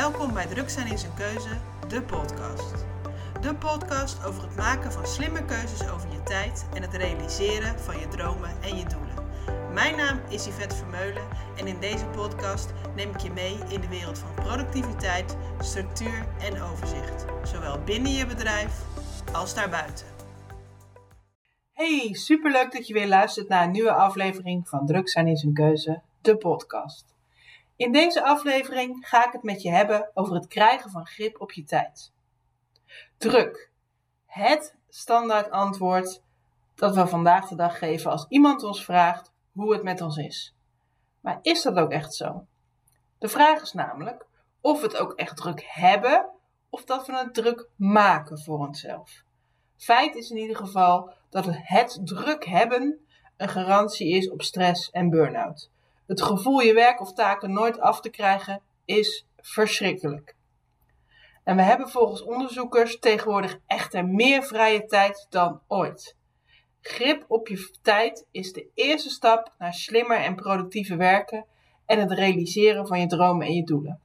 Welkom 0.00 0.34
bij 0.34 0.46
Druk 0.46 0.70
zijn 0.70 0.86
in 0.86 0.98
zijn 0.98 1.14
keuze, 1.14 1.48
de 1.88 2.02
podcast. 2.02 2.84
De 3.40 3.54
podcast 3.54 4.24
over 4.24 4.42
het 4.42 4.56
maken 4.56 4.92
van 4.92 5.06
slimme 5.06 5.44
keuzes 5.44 5.88
over 5.88 6.12
je 6.12 6.22
tijd 6.22 6.66
en 6.74 6.82
het 6.82 6.94
realiseren 6.94 7.78
van 7.78 7.98
je 7.98 8.08
dromen 8.08 8.50
en 8.62 8.76
je 8.76 8.84
doelen. 8.84 9.14
Mijn 9.72 9.96
naam 9.96 10.20
is 10.28 10.46
Yvette 10.46 10.76
Vermeulen 10.76 11.22
en 11.56 11.66
in 11.66 11.80
deze 11.80 12.06
podcast 12.06 12.72
neem 12.96 13.10
ik 13.10 13.20
je 13.20 13.30
mee 13.30 13.58
in 13.68 13.80
de 13.80 13.88
wereld 13.88 14.18
van 14.18 14.34
productiviteit, 14.34 15.36
structuur 15.58 16.26
en 16.38 16.62
overzicht. 16.62 17.24
Zowel 17.44 17.82
binnen 17.84 18.12
je 18.12 18.26
bedrijf 18.26 18.84
als 19.32 19.54
daarbuiten. 19.54 20.06
Hey, 21.72 22.08
superleuk 22.12 22.72
dat 22.72 22.86
je 22.86 22.94
weer 22.94 23.08
luistert 23.08 23.48
naar 23.48 23.64
een 23.64 23.70
nieuwe 23.70 23.92
aflevering 23.92 24.68
van 24.68 24.86
Druk 24.86 25.08
zijn 25.08 25.26
in 25.26 25.36
zijn 25.36 25.54
keuze, 25.54 26.02
de 26.20 26.36
podcast. 26.36 27.18
In 27.80 27.92
deze 27.92 28.24
aflevering 28.24 29.08
ga 29.08 29.26
ik 29.26 29.32
het 29.32 29.42
met 29.42 29.62
je 29.62 29.70
hebben 29.70 30.10
over 30.14 30.34
het 30.34 30.46
krijgen 30.46 30.90
van 30.90 31.06
grip 31.06 31.40
op 31.40 31.52
je 31.52 31.64
tijd. 31.64 32.12
Druk. 33.16 33.70
Het 34.26 34.76
standaard 34.88 35.50
antwoord 35.50 36.22
dat 36.74 36.94
we 36.94 37.06
vandaag 37.06 37.48
de 37.48 37.54
dag 37.54 37.78
geven 37.78 38.10
als 38.10 38.26
iemand 38.28 38.62
ons 38.62 38.84
vraagt 38.84 39.32
hoe 39.52 39.72
het 39.72 39.82
met 39.82 40.00
ons 40.00 40.16
is. 40.16 40.54
Maar 41.20 41.38
is 41.42 41.62
dat 41.62 41.76
ook 41.76 41.90
echt 41.90 42.14
zo? 42.14 42.46
De 43.18 43.28
vraag 43.28 43.62
is 43.62 43.72
namelijk 43.72 44.26
of 44.60 44.80
we 44.80 44.86
het 44.86 44.96
ook 44.96 45.12
echt 45.12 45.36
druk 45.36 45.62
hebben 45.66 46.28
of 46.70 46.84
dat 46.84 47.06
we 47.06 47.16
het 47.16 47.34
druk 47.34 47.68
maken 47.76 48.40
voor 48.40 48.58
onszelf. 48.58 49.22
Feit 49.76 50.14
is 50.14 50.30
in 50.30 50.36
ieder 50.36 50.56
geval 50.56 51.12
dat 51.30 51.44
het 51.46 52.00
druk 52.04 52.44
hebben 52.44 53.06
een 53.36 53.48
garantie 53.48 54.10
is 54.10 54.30
op 54.30 54.42
stress 54.42 54.90
en 54.90 55.10
burn-out. 55.10 55.70
Het 56.10 56.22
gevoel 56.22 56.60
je 56.60 56.74
werk 56.74 57.00
of 57.00 57.12
taken 57.12 57.52
nooit 57.52 57.80
af 57.80 58.00
te 58.00 58.10
krijgen 58.10 58.62
is 58.84 59.26
verschrikkelijk. 59.36 60.36
En 61.44 61.56
we 61.56 61.62
hebben 61.62 61.88
volgens 61.88 62.22
onderzoekers 62.22 62.98
tegenwoordig 62.98 63.58
echter 63.66 64.06
meer 64.06 64.42
vrije 64.42 64.86
tijd 64.86 65.26
dan 65.28 65.60
ooit. 65.66 66.16
Grip 66.80 67.24
op 67.28 67.48
je 67.48 67.70
tijd 67.82 68.26
is 68.30 68.52
de 68.52 68.66
eerste 68.74 69.10
stap 69.10 69.54
naar 69.58 69.74
slimmer 69.74 70.16
en 70.16 70.34
productiever 70.34 70.96
werken 70.96 71.46
en 71.86 72.00
het 72.00 72.12
realiseren 72.12 72.86
van 72.86 73.00
je 73.00 73.06
dromen 73.06 73.46
en 73.46 73.54
je 73.54 73.64
doelen. 73.64 74.00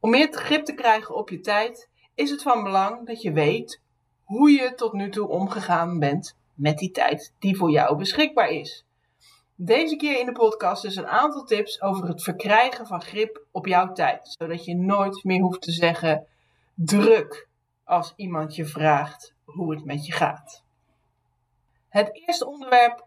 Om 0.00 0.10
meer 0.10 0.28
grip 0.32 0.64
te 0.64 0.74
krijgen 0.74 1.14
op 1.14 1.30
je 1.30 1.40
tijd 1.40 1.88
is 2.14 2.30
het 2.30 2.42
van 2.42 2.62
belang 2.62 3.06
dat 3.06 3.22
je 3.22 3.32
weet 3.32 3.80
hoe 4.24 4.50
je 4.50 4.74
tot 4.74 4.92
nu 4.92 5.10
toe 5.10 5.28
omgegaan 5.28 5.98
bent 5.98 6.36
met 6.54 6.78
die 6.78 6.90
tijd 6.90 7.34
die 7.38 7.56
voor 7.56 7.70
jou 7.70 7.96
beschikbaar 7.96 8.50
is. 8.50 8.85
Deze 9.58 9.96
keer 9.96 10.20
in 10.20 10.26
de 10.26 10.32
podcast 10.32 10.82
dus 10.82 10.96
een 10.96 11.06
aantal 11.06 11.44
tips 11.44 11.82
over 11.82 12.08
het 12.08 12.22
verkrijgen 12.22 12.86
van 12.86 13.02
grip 13.02 13.46
op 13.50 13.66
jouw 13.66 13.92
tijd, 13.92 14.34
zodat 14.38 14.64
je 14.64 14.76
nooit 14.76 15.24
meer 15.24 15.40
hoeft 15.40 15.62
te 15.62 15.72
zeggen 15.72 16.26
druk 16.74 17.48
als 17.84 18.12
iemand 18.16 18.54
je 18.54 18.64
vraagt 18.64 19.34
hoe 19.44 19.74
het 19.74 19.84
met 19.84 20.06
je 20.06 20.12
gaat. 20.12 20.64
Het 21.88 22.10
eerste 22.26 22.46
onderwerp 22.46 23.06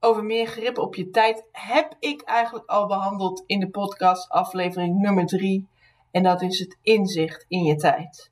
over 0.00 0.24
meer 0.24 0.46
grip 0.46 0.78
op 0.78 0.94
je 0.94 1.10
tijd 1.10 1.44
heb 1.52 1.96
ik 1.98 2.22
eigenlijk 2.22 2.68
al 2.68 2.86
behandeld 2.86 3.42
in 3.46 3.60
de 3.60 3.70
podcast 3.70 4.30
aflevering 4.30 4.98
nummer 4.98 5.26
3 5.26 5.68
en 6.10 6.22
dat 6.22 6.42
is 6.42 6.58
het 6.58 6.78
inzicht 6.82 7.44
in 7.48 7.64
je 7.64 7.76
tijd. 7.76 8.31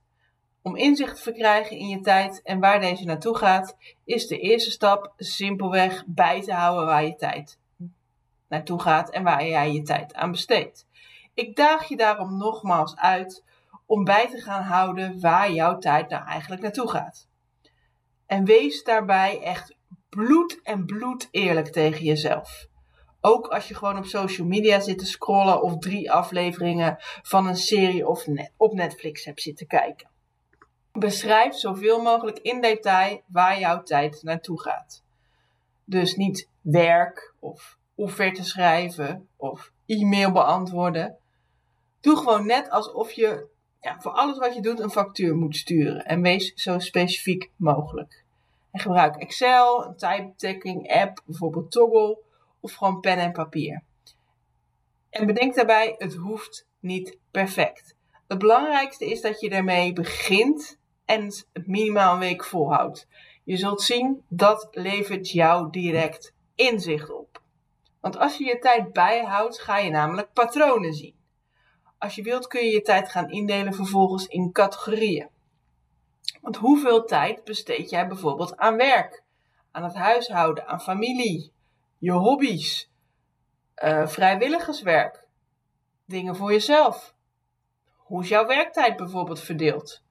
Om 0.62 0.76
inzicht 0.76 1.16
te 1.16 1.22
verkrijgen 1.22 1.76
in 1.76 1.88
je 1.88 2.00
tijd 2.00 2.42
en 2.42 2.60
waar 2.60 2.80
deze 2.80 3.04
naartoe 3.04 3.36
gaat, 3.36 3.76
is 4.04 4.26
de 4.26 4.38
eerste 4.38 4.70
stap 4.70 5.12
simpelweg 5.16 6.04
bij 6.06 6.42
te 6.42 6.52
houden 6.52 6.86
waar 6.86 7.04
je 7.04 7.16
tijd 7.16 7.58
naartoe 8.48 8.80
gaat 8.80 9.10
en 9.10 9.22
waar 9.22 9.46
jij 9.46 9.72
je 9.72 9.82
tijd 9.82 10.14
aan 10.14 10.30
besteedt. 10.30 10.86
Ik 11.34 11.56
daag 11.56 11.88
je 11.88 11.96
daarom 11.96 12.36
nogmaals 12.36 12.96
uit 12.96 13.44
om 13.86 14.04
bij 14.04 14.28
te 14.30 14.40
gaan 14.40 14.62
houden 14.62 15.20
waar 15.20 15.52
jouw 15.52 15.78
tijd 15.78 16.08
nou 16.08 16.24
eigenlijk 16.24 16.62
naartoe 16.62 16.90
gaat. 16.90 17.28
En 18.26 18.44
wees 18.44 18.84
daarbij 18.84 19.42
echt 19.42 19.74
bloed 20.08 20.60
en 20.62 20.84
bloed 20.84 21.28
eerlijk 21.30 21.68
tegen 21.68 22.04
jezelf. 22.04 22.66
Ook 23.20 23.46
als 23.46 23.68
je 23.68 23.74
gewoon 23.74 23.98
op 23.98 24.04
social 24.04 24.46
media 24.46 24.80
zit 24.80 24.98
te 24.98 25.06
scrollen 25.06 25.62
of 25.62 25.78
drie 25.78 26.12
afleveringen 26.12 26.96
van 27.22 27.46
een 27.46 27.56
serie 27.56 28.08
of 28.08 28.26
op 28.56 28.72
Netflix 28.72 29.24
hebt 29.24 29.40
zitten 29.40 29.66
kijken. 29.66 30.08
Beschrijf 30.92 31.54
zoveel 31.54 32.02
mogelijk 32.02 32.38
in 32.38 32.60
detail 32.60 33.22
waar 33.26 33.58
jouw 33.58 33.82
tijd 33.82 34.22
naartoe 34.22 34.60
gaat. 34.60 35.02
Dus 35.84 36.16
niet 36.16 36.48
werk 36.60 37.34
of 37.38 37.78
offerte 37.94 38.44
schrijven 38.44 39.28
of 39.36 39.72
e-mail 39.86 40.32
beantwoorden. 40.32 41.16
Doe 42.00 42.16
gewoon 42.16 42.46
net 42.46 42.70
alsof 42.70 43.12
je 43.12 43.46
ja, 43.80 44.00
voor 44.00 44.12
alles 44.12 44.38
wat 44.38 44.54
je 44.54 44.62
doet 44.62 44.80
een 44.80 44.90
factuur 44.90 45.34
moet 45.36 45.56
sturen 45.56 46.04
en 46.04 46.22
wees 46.22 46.52
zo 46.54 46.78
specifiek 46.78 47.50
mogelijk. 47.56 48.24
En 48.70 48.80
gebruik 48.80 49.16
Excel, 49.16 49.84
een 49.84 49.96
type-taking 49.96 50.92
app, 50.92 51.22
bijvoorbeeld 51.26 51.70
Toggle 51.70 52.18
of 52.60 52.72
gewoon 52.72 53.00
pen 53.00 53.18
en 53.18 53.32
papier. 53.32 53.82
En 55.10 55.26
bedenk 55.26 55.54
daarbij, 55.54 55.94
het 55.98 56.14
hoeft 56.14 56.66
niet 56.80 57.18
perfect. 57.30 57.94
Het 58.28 58.38
belangrijkste 58.38 59.10
is 59.10 59.20
dat 59.20 59.40
je 59.40 59.50
daarmee 59.50 59.92
begint 59.92 60.78
en 61.10 61.24
het 61.52 61.66
minimaal 61.66 62.12
een 62.12 62.18
week 62.18 62.44
volhoudt. 62.44 63.06
Je 63.44 63.56
zult 63.56 63.82
zien, 63.82 64.22
dat 64.28 64.68
levert 64.70 65.30
jou 65.30 65.70
direct 65.70 66.34
inzicht 66.54 67.10
op. 67.10 67.42
Want 68.00 68.18
als 68.18 68.36
je 68.36 68.44
je 68.44 68.58
tijd 68.58 68.92
bijhoudt, 68.92 69.60
ga 69.60 69.78
je 69.78 69.90
namelijk 69.90 70.32
patronen 70.32 70.94
zien. 70.94 71.14
Als 71.98 72.14
je 72.14 72.22
wilt 72.22 72.46
kun 72.46 72.64
je 72.64 72.72
je 72.72 72.82
tijd 72.82 73.10
gaan 73.10 73.30
indelen 73.30 73.74
vervolgens 73.74 74.26
in 74.26 74.52
categorieën. 74.52 75.28
Want 76.40 76.56
hoeveel 76.56 77.04
tijd 77.04 77.44
besteed 77.44 77.90
jij 77.90 78.06
bijvoorbeeld 78.06 78.56
aan 78.56 78.76
werk, 78.76 79.22
aan 79.70 79.84
het 79.84 79.94
huishouden, 79.94 80.66
aan 80.66 80.80
familie, 80.80 81.52
je 81.98 82.12
hobby's, 82.12 82.90
uh, 83.84 84.06
vrijwilligerswerk, 84.06 85.26
dingen 86.04 86.36
voor 86.36 86.52
jezelf? 86.52 87.14
Hoe 87.96 88.22
is 88.22 88.28
jouw 88.28 88.46
werktijd 88.46 88.96
bijvoorbeeld 88.96 89.40
verdeeld? 89.40 90.02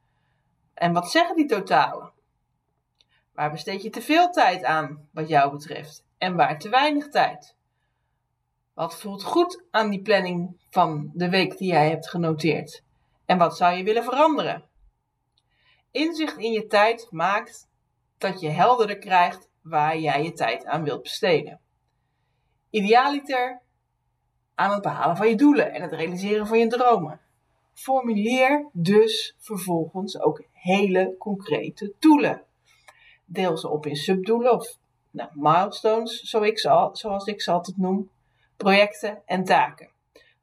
En 0.80 0.94
wat 0.94 1.12
zeggen 1.12 1.36
die 1.36 1.46
totalen? 1.46 2.12
Waar 3.34 3.52
besteed 3.52 3.82
je 3.82 3.90
te 3.90 4.02
veel 4.02 4.30
tijd 4.30 4.64
aan, 4.64 5.10
wat 5.12 5.28
jou 5.28 5.52
betreft, 5.52 6.06
en 6.18 6.36
waar 6.36 6.60
te 6.60 6.70
weinig 6.70 7.10
tijd? 7.10 7.56
Wat 8.74 9.00
voelt 9.00 9.24
goed 9.24 9.64
aan 9.72 9.90
die 9.90 10.02
planning 10.02 10.62
van 10.70 11.12
de 11.14 11.30
week 11.30 11.58
die 11.58 11.72
jij 11.72 11.90
hebt 11.90 12.10
genoteerd? 12.10 12.84
En 13.26 13.38
wat 13.38 13.58
zou 13.58 13.76
je 13.76 13.84
willen 13.84 14.04
veranderen? 14.04 14.70
Inzicht 15.92 16.38
in 16.38 16.52
je 16.52 16.68
tijd 16.68 17.08
maakt 17.12 17.70
dat 18.18 18.40
je 18.40 18.50
helderder 18.50 18.98
krijgt 18.98 19.50
waar 19.62 19.98
jij 19.98 20.24
je 20.24 20.34
tijd 20.34 20.66
aan 20.66 20.84
wilt 20.84 21.02
besteden. 21.02 21.60
Idealiter 22.70 23.62
aan 24.56 24.72
het 24.72 24.82
behalen 24.82 25.18
van 25.18 25.30
je 25.30 25.36
doelen 25.36 25.74
en 25.74 25.82
het 25.82 25.94
realiseren 25.94 26.48
van 26.48 26.60
je 26.60 26.68
dromen. 26.68 27.22
Formuleer 27.80 28.70
dus 28.74 29.36
vervolgens 29.38 30.20
ook 30.20 30.44
hele 30.52 31.16
concrete 31.18 31.94
doelen. 32.00 32.44
Deel 33.26 33.58
ze 33.58 33.70
op 33.70 33.86
in 33.86 33.96
subdoelen 33.96 34.54
of 34.54 34.78
nou, 35.12 35.30
milestones, 35.34 36.20
zoals 36.20 37.26
ik 37.26 37.42
ze 37.42 37.52
altijd 37.52 37.78
noem 37.78 38.10
projecten 38.58 39.22
en 39.26 39.44
taken. 39.44 39.90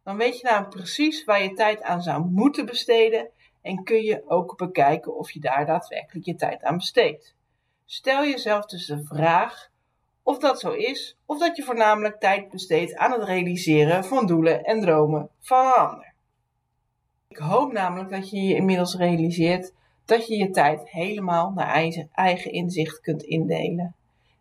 Dan 0.05 0.17
weet 0.17 0.41
je 0.41 0.47
nou 0.47 0.69
precies 0.69 1.25
waar 1.25 1.43
je 1.43 1.53
tijd 1.53 1.83
aan 1.83 2.03
zou 2.03 2.25
moeten 2.25 2.67
besteden 2.67 3.31
en 3.63 3.85
kun 3.85 4.03
je 4.03 4.23
ook 4.27 4.57
bekijken 4.57 5.17
of 5.17 5.31
je 5.31 5.41
daar 5.41 5.67
daadwerkelijk 5.67 6.27
je 6.27 6.35
tijd 6.35 6.63
aan 6.63 6.77
besteedt. 6.77 7.35
Stel 7.85 8.25
jezelf 8.25 8.67
dus 8.67 8.87
de 8.87 9.05
vraag 9.05 9.71
of 10.23 10.39
dat 10.39 10.61
zo 10.61 10.73
is, 10.73 11.19
of 11.27 11.39
dat 11.39 11.57
je 11.57 11.63
voornamelijk 11.63 12.21
tijd 12.21 12.51
besteedt 12.51 12.95
aan 12.95 13.13
het 13.13 13.23
realiseren 13.23 14.05
van 14.05 14.27
doelen 14.27 14.65
en 14.65 14.81
dromen 14.81 15.31
van 15.41 15.67
een 15.67 15.73
ander. 15.73 16.06
Ik 17.37 17.43
hoop 17.43 17.73
namelijk 17.73 18.11
dat 18.11 18.31
je 18.31 18.41
je 18.41 18.55
inmiddels 18.55 18.95
realiseert 18.95 19.73
dat 20.05 20.27
je 20.27 20.37
je 20.37 20.51
tijd 20.51 20.91
helemaal 20.91 21.53
naar 21.55 21.69
eigen 22.13 22.53
inzicht 22.53 23.01
kunt 23.01 23.23
indelen. 23.23 23.95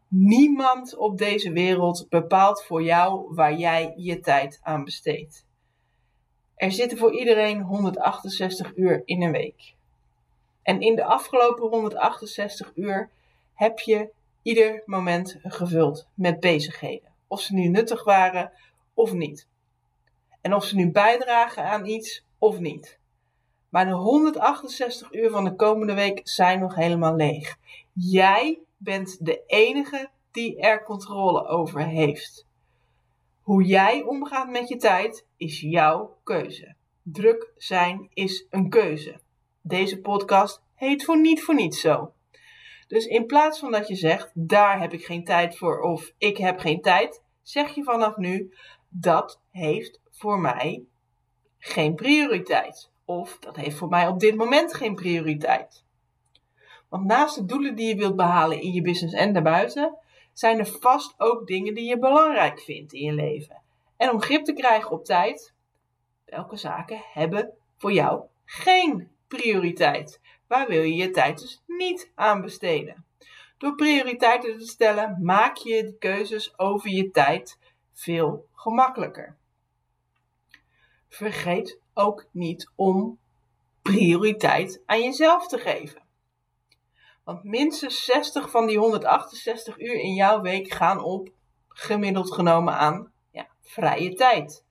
Niemand 0.08 0.98
op 0.98 1.18
deze 1.18 1.52
wereld 1.52 2.06
bepaalt 2.10 2.64
voor 2.64 2.84
jou 2.84 3.34
waar 3.34 3.56
jij 3.56 3.94
je 3.96 4.20
tijd 4.20 4.60
aan 4.62 4.84
besteedt. 4.84 5.46
Er 6.56 6.72
zitten 6.72 6.98
voor 6.98 7.14
iedereen 7.14 7.62
168 7.62 8.76
uur 8.76 9.02
in 9.06 9.22
een 9.22 9.32
week. 9.32 9.76
En 10.64 10.82
in 10.82 10.96
de 10.96 11.04
afgelopen 11.04 11.70
168 11.70 12.72
uur 12.76 13.10
heb 13.54 13.80
je 13.80 14.10
ieder 14.42 14.84
moment 14.86 15.38
gevuld 15.42 16.08
met 16.14 16.40
bezigheden. 16.40 17.10
Of 17.28 17.42
ze 17.42 17.54
nu 17.54 17.68
nuttig 17.68 18.04
waren 18.04 18.52
of 18.94 19.14
niet. 19.14 19.48
En 20.42 20.54
of 20.54 20.66
ze 20.66 20.76
nu 20.76 20.92
bijdragen 20.92 21.64
aan 21.64 21.86
iets 21.86 22.25
of 22.46 22.60
niet. 22.60 23.00
Maar 23.70 23.86
de 23.86 23.92
168 23.92 25.14
uur 25.14 25.30
van 25.30 25.44
de 25.44 25.56
komende 25.56 25.94
week 25.94 26.20
zijn 26.24 26.60
nog 26.60 26.76
helemaal 26.76 27.16
leeg. 27.16 27.58
Jij 27.94 28.60
bent 28.78 29.26
de 29.26 29.44
enige 29.46 30.10
die 30.32 30.60
er 30.60 30.84
controle 30.84 31.48
over 31.48 31.88
heeft. 31.88 32.48
Hoe 33.42 33.64
jij 33.64 34.02
omgaat 34.02 34.50
met 34.50 34.68
je 34.68 34.76
tijd 34.76 35.26
is 35.38 35.62
jouw 35.62 36.18
keuze. 36.24 36.76
Druk 37.02 37.52
zijn 37.58 38.10
is 38.14 38.46
een 38.50 38.70
keuze. 38.70 39.20
Deze 39.62 40.02
podcast 40.02 40.64
heet 40.76 41.06
voor 41.06 41.20
niet 41.20 41.44
voor 41.44 41.56
niets 41.56 41.80
zo. 41.80 42.14
Dus 42.88 43.06
in 43.06 43.26
plaats 43.26 43.60
van 43.60 43.72
dat 43.72 43.88
je 43.88 43.96
zegt, 43.96 44.32
daar 44.34 44.80
heb 44.80 44.94
ik 44.94 45.06
geen 45.06 45.24
tijd 45.24 45.58
voor 45.58 45.82
of 45.82 46.14
ik 46.18 46.38
heb 46.38 46.60
geen 46.60 46.82
tijd, 46.82 47.24
zeg 47.42 47.76
je 47.76 47.84
vanaf 47.84 48.18
nu, 48.18 48.54
dat 48.90 49.42
heeft 49.52 50.02
voor 50.10 50.40
mij 50.40 50.86
geen 51.68 51.96
prioriteit. 51.96 52.90
Of 53.06 53.38
dat 53.40 53.56
heeft 53.56 53.78
voor 53.78 53.88
mij 53.88 54.08
op 54.08 54.20
dit 54.20 54.36
moment 54.36 54.74
geen 54.74 54.96
prioriteit. 54.96 55.84
Want 56.90 57.06
naast 57.06 57.36
de 57.36 57.46
doelen 57.46 57.76
die 57.76 57.88
je 57.88 57.96
wilt 57.96 58.16
behalen 58.16 58.62
in 58.62 58.72
je 58.72 58.82
business 58.82 59.16
en 59.16 59.34
daarbuiten, 59.34 59.98
zijn 60.34 60.60
er 60.60 60.66
vast 60.66 61.14
ook 61.18 61.48
dingen 61.48 61.74
die 61.74 61.90
je 61.90 62.00
belangrijk 62.00 62.60
vindt 62.60 62.94
in 62.94 63.02
je 63.06 63.14
leven. 63.14 63.62
En 63.98 64.12
om 64.12 64.22
grip 64.22 64.46
te 64.46 64.54
krijgen 64.54 64.92
op 64.92 65.06
tijd, 65.06 65.54
welke 66.26 66.58
zaken 66.58 67.02
hebben 67.14 67.54
voor 67.78 67.92
jou 67.92 68.24
geen 68.46 69.12
prioriteit? 69.28 70.20
Waar 70.48 70.68
wil 70.68 70.82
je 70.82 70.96
je 70.96 71.10
tijd 71.10 71.40
dus 71.40 71.64
niet 71.68 72.12
aan 72.16 72.42
besteden? 72.42 73.06
Door 73.58 73.76
prioriteiten 73.76 74.58
te 74.58 74.66
stellen, 74.66 75.20
maak 75.22 75.56
je 75.56 75.84
de 75.84 75.98
keuzes 75.98 76.60
over 76.60 76.90
je 76.90 77.12
tijd 77.12 77.58
veel 77.94 78.46
gemakkelijker. 78.54 79.36
Vergeet 81.16 81.80
ook 81.94 82.26
niet 82.32 82.72
om 82.76 83.20
prioriteit 83.82 84.82
aan 84.86 85.02
jezelf 85.02 85.48
te 85.48 85.58
geven. 85.58 86.02
Want 87.24 87.44
minstens 87.44 88.06
60 88.06 88.50
van 88.50 88.68
die 88.68 88.78
168 88.78 89.80
uur 89.80 90.00
in 90.00 90.14
jouw 90.14 90.42
week 90.42 90.72
gaan 90.72 91.04
op, 91.04 91.30
gemiddeld 91.68 92.34
genomen, 92.34 92.74
aan 92.74 93.12
ja, 93.32 93.48
vrije 93.62 94.14
tijd. 94.14 94.64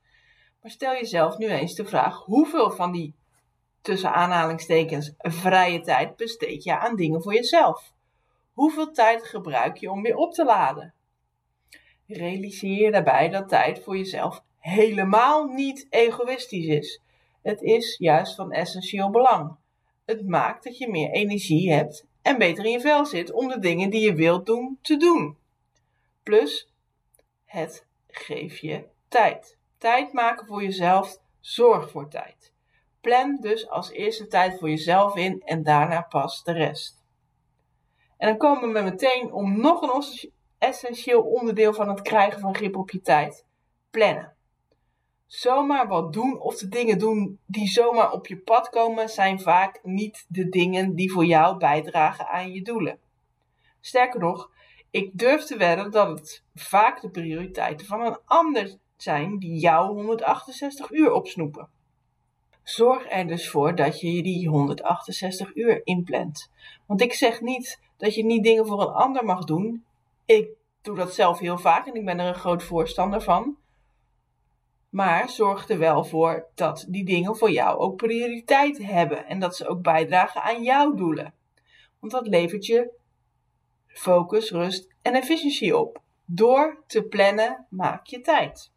Maar 0.61 0.71
stel 0.71 0.91
jezelf 0.91 1.37
nu 1.37 1.47
eens 1.47 1.75
de 1.75 1.85
vraag: 1.85 2.23
hoeveel 2.23 2.71
van 2.71 2.91
die 2.91 3.15
tussen 3.81 4.13
aanhalingstekens 4.13 5.13
vrije 5.17 5.81
tijd 5.81 6.15
besteed 6.15 6.63
je 6.63 6.79
aan 6.79 6.95
dingen 6.95 7.21
voor 7.21 7.33
jezelf? 7.33 7.93
Hoeveel 8.53 8.91
tijd 8.91 9.23
gebruik 9.23 9.77
je 9.77 9.91
om 9.91 10.01
weer 10.01 10.15
op 10.15 10.33
te 10.33 10.45
laden? 10.45 10.93
Realiseer 12.07 12.91
daarbij 12.91 13.29
dat 13.29 13.49
tijd 13.49 13.83
voor 13.83 13.97
jezelf 13.97 14.43
helemaal 14.65 15.45
niet 15.45 15.87
egoïstisch 15.89 16.65
is. 16.65 17.01
Het 17.41 17.61
is 17.61 17.97
juist 17.97 18.35
van 18.35 18.51
essentieel 18.51 19.09
belang. 19.09 19.55
Het 20.05 20.27
maakt 20.27 20.63
dat 20.63 20.77
je 20.77 20.89
meer 20.89 21.09
energie 21.09 21.71
hebt 21.71 22.05
en 22.21 22.37
beter 22.37 22.65
in 22.65 22.71
je 22.71 22.79
vel 22.79 23.05
zit 23.05 23.31
om 23.31 23.47
de 23.47 23.59
dingen 23.59 23.89
die 23.89 24.01
je 24.01 24.13
wilt 24.13 24.45
doen 24.45 24.79
te 24.81 24.97
doen. 24.97 25.37
Plus, 26.23 26.69
het 27.45 27.87
geeft 28.07 28.59
je 28.59 28.85
tijd. 29.07 29.57
Tijd 29.77 30.13
maken 30.13 30.47
voor 30.47 30.63
jezelf, 30.63 31.17
zorg 31.39 31.91
voor 31.91 32.09
tijd. 32.09 32.53
Plan 33.01 33.37
dus 33.41 33.69
als 33.69 33.91
eerste 33.91 34.27
tijd 34.27 34.59
voor 34.59 34.69
jezelf 34.69 35.15
in 35.15 35.41
en 35.41 35.63
daarna 35.63 36.01
pas 36.01 36.43
de 36.43 36.51
rest. 36.51 37.03
En 38.17 38.27
dan 38.27 38.37
komen 38.37 38.73
we 38.73 38.81
meteen 38.81 39.33
om 39.33 39.61
nog 39.61 39.81
een 39.81 40.31
essentieel 40.57 41.21
onderdeel 41.21 41.73
van 41.73 41.89
het 41.89 42.01
krijgen 42.01 42.39
van 42.39 42.55
grip 42.55 42.75
op 42.75 42.91
je 42.91 43.01
tijd: 43.01 43.45
plannen. 43.89 44.34
Zomaar 45.25 45.87
wat 45.87 46.13
doen 46.13 46.39
of 46.39 46.57
de 46.57 46.67
dingen 46.67 46.99
doen 46.99 47.39
die 47.45 47.67
zomaar 47.67 48.11
op 48.11 48.27
je 48.27 48.37
pad 48.37 48.69
komen, 48.69 49.09
zijn 49.09 49.39
vaak 49.39 49.79
niet 49.83 50.25
de 50.27 50.49
dingen 50.49 50.95
die 50.95 51.11
voor 51.11 51.25
jou 51.25 51.57
bijdragen 51.57 52.27
aan 52.27 52.51
je 52.51 52.61
doelen. 52.61 52.99
Sterker 53.81 54.19
nog, 54.19 54.51
ik 54.89 55.09
durf 55.13 55.43
te 55.43 55.57
wedden 55.57 55.91
dat 55.91 56.07
het 56.07 56.43
vaak 56.53 57.01
de 57.01 57.09
prioriteiten 57.09 57.87
van 57.87 58.01
een 58.01 58.17
ander 58.25 58.77
zijn 58.95 59.39
die 59.39 59.59
jouw 59.59 59.93
168 59.93 60.91
uur 60.91 61.11
opsnoepen. 61.11 61.69
Zorg 62.63 63.11
er 63.11 63.27
dus 63.27 63.49
voor 63.49 63.75
dat 63.75 63.99
je 63.99 64.23
die 64.23 64.49
168 64.49 65.55
uur 65.55 65.81
inplant. 65.85 66.51
Want 66.85 67.01
ik 67.01 67.13
zeg 67.13 67.41
niet 67.41 67.79
dat 67.97 68.15
je 68.15 68.25
niet 68.25 68.43
dingen 68.43 68.65
voor 68.65 68.81
een 68.81 68.93
ander 68.93 69.25
mag 69.25 69.43
doen. 69.43 69.85
Ik 70.25 70.49
doe 70.81 70.95
dat 70.95 71.13
zelf 71.13 71.39
heel 71.39 71.57
vaak 71.57 71.87
en 71.87 71.95
ik 71.95 72.05
ben 72.05 72.19
er 72.19 72.27
een 72.27 72.35
groot 72.35 72.63
voorstander 72.63 73.21
van. 73.21 73.57
Maar 74.95 75.29
zorg 75.29 75.69
er 75.69 75.77
wel 75.77 76.03
voor 76.03 76.47
dat 76.53 76.85
die 76.87 77.05
dingen 77.05 77.35
voor 77.35 77.51
jou 77.51 77.79
ook 77.79 77.95
prioriteit 77.95 78.77
hebben 78.77 79.25
en 79.25 79.39
dat 79.39 79.55
ze 79.55 79.67
ook 79.67 79.81
bijdragen 79.81 80.41
aan 80.41 80.63
jouw 80.63 80.93
doelen. 80.93 81.33
Want 81.99 82.11
dat 82.11 82.27
levert 82.27 82.65
je 82.65 82.91
focus, 83.87 84.51
rust 84.51 84.87
en 85.01 85.13
efficiëntie 85.13 85.77
op. 85.77 86.01
Door 86.25 86.83
te 86.87 87.03
plannen 87.03 87.65
maak 87.69 88.05
je 88.05 88.21
tijd. 88.21 88.71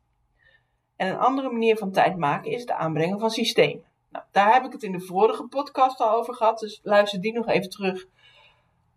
En 0.96 1.08
een 1.08 1.18
andere 1.18 1.50
manier 1.50 1.76
van 1.76 1.92
tijd 1.92 2.16
maken 2.16 2.50
is 2.50 2.60
het 2.60 2.70
aanbrengen 2.70 3.18
van 3.18 3.30
systemen. 3.30 3.84
Nou, 4.10 4.24
daar 4.32 4.52
heb 4.52 4.64
ik 4.64 4.72
het 4.72 4.82
in 4.82 4.92
de 4.92 5.00
vorige 5.00 5.46
podcast 5.46 6.00
al 6.00 6.10
over 6.10 6.34
gehad, 6.34 6.58
dus 6.58 6.80
luister 6.82 7.20
die 7.20 7.32
nog 7.32 7.46
even 7.46 7.70
terug 7.70 8.06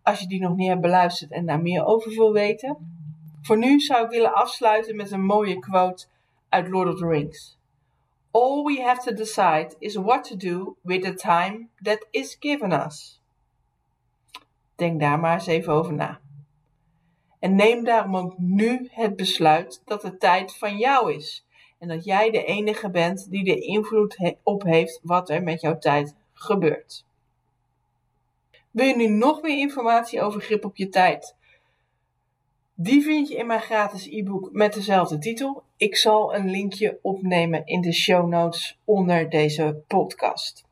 als 0.02 0.20
je 0.20 0.26
die 0.26 0.40
nog 0.40 0.56
niet 0.56 0.68
hebt 0.68 0.80
beluisterd 0.80 1.30
en 1.30 1.46
daar 1.46 1.62
meer 1.62 1.84
over 1.84 2.10
wil 2.10 2.32
weten. 2.32 3.00
Voor 3.42 3.58
nu 3.58 3.80
zou 3.80 4.04
ik 4.04 4.10
willen 4.10 4.34
afsluiten 4.34 4.96
met 4.96 5.10
een 5.10 5.24
mooie 5.24 5.58
quote 5.58 6.10
uit 6.52 6.68
Lord 6.68 6.88
of 6.88 6.98
the 6.98 7.06
Rings. 7.06 7.58
All 8.30 8.64
we 8.64 8.82
have 8.82 9.02
to 9.02 9.12
decide 9.12 9.74
is 9.78 9.96
what 9.96 10.24
to 10.24 10.36
do 10.36 10.76
with 10.82 11.02
the 11.02 11.14
time 11.14 11.68
that 11.82 12.06
is 12.10 12.36
given 12.40 12.72
us. 12.72 13.20
Denk 14.76 15.00
daar 15.00 15.20
maar 15.20 15.34
eens 15.34 15.46
even 15.46 15.72
over 15.72 15.92
na. 15.92 16.20
En 17.38 17.54
neem 17.54 17.84
daarom 17.84 18.16
ook 18.16 18.38
nu 18.38 18.88
het 18.90 19.16
besluit 19.16 19.82
dat 19.84 20.00
de 20.00 20.16
tijd 20.16 20.56
van 20.56 20.76
jou 20.76 21.14
is. 21.14 21.46
En 21.78 21.88
dat 21.88 22.04
jij 22.04 22.30
de 22.30 22.44
enige 22.44 22.90
bent 22.90 23.30
die 23.30 23.44
de 23.44 23.60
invloed 23.60 24.34
op 24.42 24.62
heeft 24.62 25.00
wat 25.02 25.30
er 25.30 25.42
met 25.42 25.60
jouw 25.60 25.78
tijd 25.78 26.14
gebeurt. 26.32 27.04
Wil 28.70 28.86
je 28.86 28.96
nu 28.96 29.06
nog 29.06 29.42
meer 29.42 29.58
informatie 29.58 30.22
over 30.22 30.40
grip 30.40 30.64
op 30.64 30.76
je 30.76 30.88
tijd? 30.88 31.36
Die 32.74 33.02
vind 33.02 33.28
je 33.28 33.36
in 33.36 33.46
mijn 33.46 33.60
gratis 33.60 34.06
e-book 34.06 34.48
met 34.52 34.74
dezelfde 34.74 35.18
titel. 35.18 35.62
Ik 35.76 35.96
zal 35.96 36.34
een 36.34 36.50
linkje 36.50 36.98
opnemen 37.02 37.66
in 37.66 37.80
de 37.80 37.92
show 37.92 38.28
notes 38.28 38.78
onder 38.84 39.30
deze 39.30 39.82
podcast. 39.86 40.64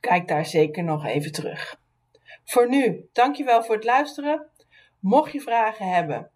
Kijk 0.00 0.28
daar 0.28 0.46
zeker 0.46 0.84
nog 0.84 1.04
even 1.04 1.32
terug. 1.32 1.80
Voor 2.44 2.68
nu, 2.68 3.08
dankjewel 3.12 3.64
voor 3.64 3.74
het 3.74 3.84
luisteren. 3.84 4.46
Mocht 5.00 5.32
je 5.32 5.40
vragen 5.40 5.88
hebben, 5.88 6.30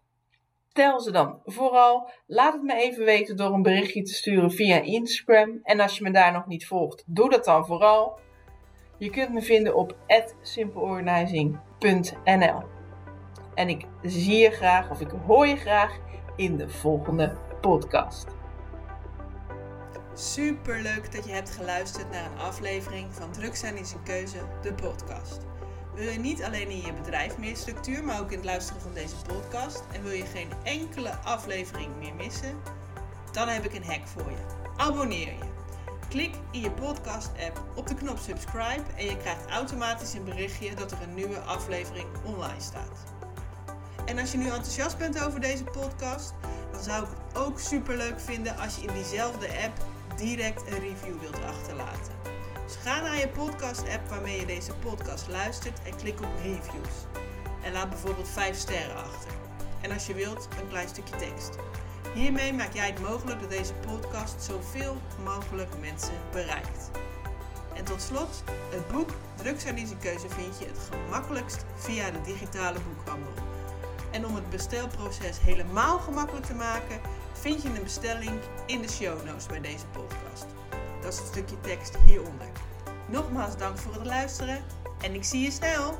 stel 0.69 0.99
ze 0.99 1.11
dan 1.11 1.39
vooral. 1.45 2.09
Laat 2.27 2.53
het 2.53 2.63
me 2.63 2.75
even 2.75 3.05
weten 3.05 3.35
door 3.35 3.53
een 3.53 3.61
berichtje 3.61 4.03
te 4.03 4.13
sturen 4.13 4.51
via 4.51 4.81
Instagram. 4.81 5.59
En 5.63 5.79
als 5.79 5.97
je 5.97 6.03
me 6.03 6.11
daar 6.11 6.31
nog 6.31 6.47
niet 6.47 6.67
volgt, 6.67 7.03
doe 7.05 7.29
dat 7.29 7.45
dan 7.45 7.65
vooral. 7.65 8.19
Je 8.97 9.09
kunt 9.09 9.33
me 9.33 9.41
vinden 9.41 9.75
op 9.75 9.95
simpleorganizing.nl. 10.41 12.80
En 13.61 13.69
ik 13.69 13.85
zie 14.01 14.37
je 14.37 14.49
graag 14.49 14.89
of 14.89 15.01
ik 15.01 15.09
hoor 15.25 15.47
je 15.47 15.55
graag 15.55 15.97
in 16.35 16.57
de 16.57 16.69
volgende 16.69 17.35
podcast. 17.61 18.27
Super 20.13 20.81
leuk 20.81 21.11
dat 21.11 21.25
je 21.25 21.31
hebt 21.31 21.49
geluisterd 21.49 22.11
naar 22.11 22.25
een 22.25 22.39
aflevering 22.39 23.13
van 23.13 23.31
Druk 23.31 23.55
zijn 23.55 23.77
is 23.77 23.93
een 23.93 24.03
keuze, 24.03 24.37
de 24.61 24.73
podcast. 24.73 25.39
Wil 25.95 26.09
je 26.09 26.19
niet 26.19 26.43
alleen 26.43 26.69
in 26.69 26.81
je 26.81 26.93
bedrijf 26.93 27.37
meer 27.37 27.55
structuur, 27.55 28.03
maar 28.03 28.19
ook 28.19 28.31
in 28.31 28.37
het 28.37 28.45
luisteren 28.45 28.81
van 28.81 28.93
deze 28.93 29.15
podcast 29.27 29.83
en 29.91 30.03
wil 30.03 30.11
je 30.11 30.25
geen 30.25 30.49
enkele 30.63 31.09
aflevering 31.09 31.89
meer 31.99 32.15
missen? 32.15 32.55
Dan 33.31 33.47
heb 33.47 33.65
ik 33.65 33.73
een 33.73 33.85
hack 33.85 34.07
voor 34.07 34.31
je. 34.31 34.71
Abonneer 34.77 35.27
je. 35.27 35.49
Klik 36.09 36.35
in 36.51 36.61
je 36.61 36.71
podcast-app 36.71 37.63
op 37.75 37.87
de 37.87 37.95
knop 37.95 38.17
subscribe 38.17 38.83
en 38.97 39.05
je 39.05 39.17
krijgt 39.17 39.49
automatisch 39.49 40.13
een 40.13 40.23
berichtje 40.23 40.75
dat 40.75 40.91
er 40.91 41.01
een 41.01 41.13
nieuwe 41.13 41.39
aflevering 41.39 42.07
online 42.25 42.61
staat. 42.61 43.20
En 44.11 44.19
als 44.19 44.31
je 44.31 44.37
nu 44.37 44.45
enthousiast 44.45 44.97
bent 44.97 45.23
over 45.25 45.39
deze 45.39 45.63
podcast, 45.63 46.33
dan 46.71 46.83
zou 46.83 47.03
ik 47.03 47.09
het 47.09 47.37
ook 47.37 47.59
super 47.59 47.97
leuk 47.97 48.19
vinden 48.19 48.57
als 48.57 48.75
je 48.75 48.81
in 48.81 48.93
diezelfde 48.93 49.47
app 49.47 49.85
direct 50.15 50.61
een 50.67 50.79
review 50.79 51.19
wilt 51.19 51.43
achterlaten. 51.43 52.13
Dus 52.65 52.75
ga 52.75 53.01
naar 53.01 53.17
je 53.17 53.27
podcast-app 53.27 54.09
waarmee 54.09 54.39
je 54.39 54.45
deze 54.45 54.73
podcast 54.73 55.27
luistert 55.27 55.79
en 55.83 55.95
klik 55.95 56.21
op 56.21 56.29
reviews. 56.43 56.95
En 57.63 57.71
laat 57.71 57.89
bijvoorbeeld 57.89 58.29
5 58.29 58.57
sterren 58.57 58.95
achter. 58.95 59.31
En 59.81 59.91
als 59.91 60.07
je 60.07 60.13
wilt, 60.13 60.47
een 60.61 60.67
klein 60.67 60.87
stukje 60.87 61.15
tekst. 61.15 61.55
Hiermee 62.13 62.53
maak 62.53 62.73
jij 62.73 62.87
het 62.87 62.99
mogelijk 63.01 63.39
dat 63.39 63.49
deze 63.49 63.73
podcast 63.73 64.43
zoveel 64.43 64.97
mogelijk 65.23 65.79
mensen 65.79 66.15
bereikt. 66.31 66.91
En 67.73 67.83
tot 67.83 68.01
slot, 68.01 68.43
het 68.69 68.87
boek 68.87 69.09
Drugs 69.35 69.63
en 69.63 69.97
keuze 69.99 70.29
vind 70.29 70.59
je 70.59 70.65
het 70.65 70.79
gemakkelijkst 70.89 71.65
via 71.75 72.11
de 72.11 72.21
digitale 72.21 72.79
boekhandel. 72.79 73.50
En 74.11 74.25
om 74.25 74.35
het 74.35 74.49
bestelproces 74.49 75.39
helemaal 75.39 75.99
gemakkelijk 75.99 76.45
te 76.45 76.53
maken, 76.53 76.99
vind 77.31 77.61
je 77.61 77.69
een 77.69 77.83
bestelling 77.83 78.39
in 78.65 78.81
de 78.81 78.89
show 78.89 79.25
notes 79.25 79.45
bij 79.45 79.61
deze 79.61 79.85
podcast. 79.91 80.45
Dat 81.01 81.13
is 81.13 81.19
het 81.19 81.27
stukje 81.27 81.61
tekst 81.61 81.97
hieronder. 82.05 82.47
Nogmaals 83.07 83.57
dank 83.57 83.77
voor 83.77 83.93
het 83.93 84.05
luisteren 84.05 84.63
en 85.01 85.13
ik 85.13 85.23
zie 85.23 85.41
je 85.41 85.51
snel! 85.51 85.99